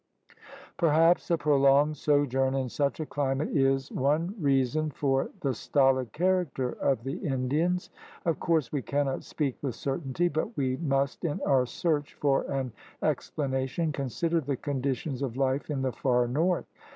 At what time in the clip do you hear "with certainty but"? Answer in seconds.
9.61-10.57